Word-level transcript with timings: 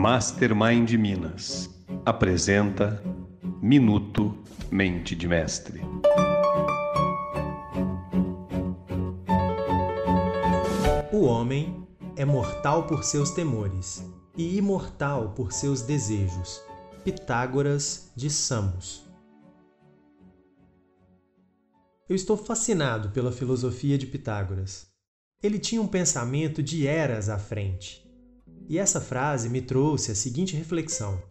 Mastermind 0.00 0.92
Minas 0.92 1.68
apresenta 2.06 3.02
Minuto 3.60 4.44
Mente 4.70 5.16
de 5.16 5.26
Mestre. 5.26 5.80
O 11.12 11.24
homem 11.24 11.84
é 12.14 12.24
mortal 12.24 12.86
por 12.86 13.02
seus 13.02 13.32
temores 13.32 14.04
e 14.36 14.56
imortal 14.56 15.30
por 15.34 15.52
seus 15.52 15.82
desejos. 15.82 16.62
Pitágoras 17.02 18.12
de 18.14 18.30
Samos. 18.30 19.04
Eu 22.08 22.14
estou 22.14 22.36
fascinado 22.36 23.10
pela 23.10 23.32
filosofia 23.32 23.98
de 23.98 24.06
Pitágoras. 24.06 24.86
Ele 25.42 25.58
tinha 25.58 25.82
um 25.82 25.88
pensamento 25.88 26.62
de 26.62 26.86
eras 26.86 27.28
à 27.28 27.36
frente. 27.36 28.07
E 28.68 28.76
essa 28.76 29.00
frase 29.00 29.48
me 29.48 29.62
trouxe 29.62 30.12
a 30.12 30.14
seguinte 30.14 30.54
reflexão: 30.54 31.22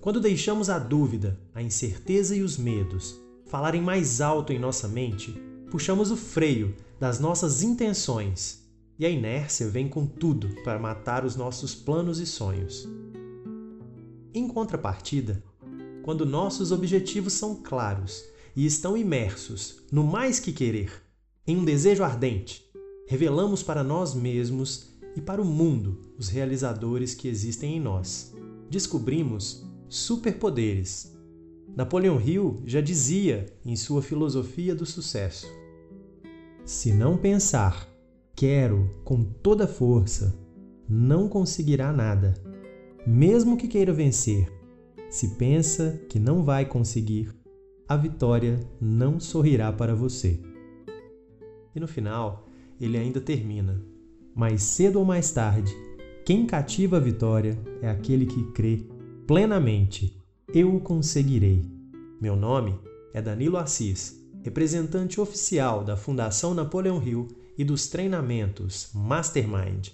quando 0.00 0.20
deixamos 0.20 0.70
a 0.70 0.78
dúvida, 0.78 1.38
a 1.54 1.62
incerteza 1.62 2.34
e 2.34 2.42
os 2.42 2.56
medos 2.56 3.20
falarem 3.46 3.82
mais 3.82 4.22
alto 4.22 4.52
em 4.52 4.58
nossa 4.58 4.88
mente, 4.88 5.38
puxamos 5.70 6.10
o 6.10 6.16
freio 6.16 6.74
das 6.98 7.20
nossas 7.20 7.62
intenções 7.62 8.62
e 8.98 9.04
a 9.04 9.10
inércia 9.10 9.68
vem 9.68 9.88
com 9.88 10.06
tudo 10.06 10.48
para 10.62 10.78
matar 10.78 11.24
os 11.24 11.36
nossos 11.36 11.74
planos 11.74 12.18
e 12.18 12.24
sonhos. 12.26 12.88
Em 14.32 14.48
contrapartida, 14.48 15.42
quando 16.02 16.24
nossos 16.24 16.72
objetivos 16.72 17.34
são 17.34 17.56
claros 17.56 18.24
e 18.56 18.64
estão 18.64 18.96
imersos 18.96 19.82
no 19.90 20.04
mais 20.04 20.40
que 20.40 20.52
querer, 20.52 20.90
em 21.46 21.56
um 21.56 21.64
desejo 21.64 22.02
ardente, 22.02 22.64
revelamos 23.06 23.62
para 23.62 23.84
nós 23.84 24.14
mesmos 24.14 24.91
e 25.16 25.20
para 25.20 25.40
o 25.40 25.44
mundo 25.44 25.98
os 26.18 26.28
realizadores 26.28 27.14
que 27.14 27.28
existem 27.28 27.76
em 27.76 27.80
nós. 27.80 28.34
Descobrimos 28.70 29.66
superpoderes. 29.88 31.12
Napoleão 31.76 32.20
Hill 32.20 32.62
já 32.66 32.80
dizia 32.80 33.46
em 33.64 33.76
sua 33.76 34.02
filosofia 34.02 34.74
do 34.74 34.86
sucesso: 34.86 35.46
Se 36.64 36.92
não 36.92 37.16
pensar 37.16 37.92
quero 38.34 38.90
com 39.04 39.22
toda 39.24 39.66
força, 39.66 40.36
não 40.88 41.28
conseguirá 41.28 41.92
nada. 41.92 42.34
Mesmo 43.06 43.56
que 43.56 43.68
queira 43.68 43.92
vencer, 43.92 44.50
se 45.10 45.36
pensa 45.36 46.00
que 46.08 46.18
não 46.18 46.44
vai 46.44 46.64
conseguir, 46.64 47.34
a 47.88 47.96
vitória 47.96 48.58
não 48.80 49.20
sorrirá 49.20 49.72
para 49.72 49.94
você. 49.94 50.40
E 51.74 51.80
no 51.80 51.86
final, 51.86 52.48
ele 52.80 52.96
ainda 52.96 53.20
termina: 53.20 53.82
Mais 54.34 54.62
cedo 54.62 54.98
ou 54.98 55.04
mais 55.04 55.30
tarde, 55.30 55.76
quem 56.24 56.46
cativa 56.46 56.96
a 56.96 57.00
vitória 57.00 57.58
é 57.82 57.90
aquele 57.90 58.24
que 58.24 58.44
crê 58.52 58.86
plenamente: 59.26 60.16
Eu 60.54 60.74
o 60.74 60.80
conseguirei. 60.80 61.62
Meu 62.18 62.34
nome 62.34 62.78
é 63.12 63.20
Danilo 63.20 63.58
Assis, 63.58 64.16
representante 64.42 65.20
oficial 65.20 65.84
da 65.84 65.96
Fundação 65.96 66.54
Napoleão 66.54 67.02
Hill 67.02 67.28
e 67.58 67.64
dos 67.64 67.88
treinamentos 67.88 68.90
Mastermind. 68.94 69.90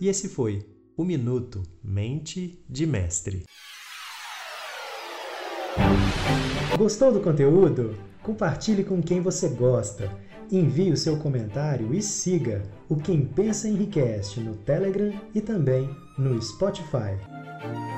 E 0.00 0.08
esse 0.08 0.28
foi 0.28 0.66
o 0.96 1.04
Minuto 1.04 1.62
Mente 1.84 2.64
de 2.68 2.86
Mestre. 2.86 3.44
Gostou 6.78 7.12
do 7.12 7.20
conteúdo? 7.20 7.94
Compartilhe 8.22 8.84
com 8.84 9.02
quem 9.02 9.20
você 9.20 9.48
gosta. 9.50 10.10
Envie 10.52 10.92
o 10.92 10.96
seu 10.98 11.16
comentário 11.16 11.94
e 11.94 12.02
siga 12.02 12.62
o 12.86 12.94
Quem 12.94 13.24
Pensa 13.24 13.66
Enriquece 13.66 14.38
no 14.38 14.54
Telegram 14.54 15.10
e 15.34 15.40
também 15.40 15.88
no 16.18 16.40
Spotify. 16.42 17.16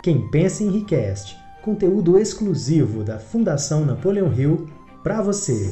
Quem 0.05 0.31
Pensa 0.31 0.63
Enriquece, 0.63 1.35
conteúdo 1.63 2.17
exclusivo 2.17 3.03
da 3.03 3.19
Fundação 3.19 3.85
Napoleão 3.85 4.33
Hill 4.33 4.69
para 5.03 5.21
você. 5.21 5.69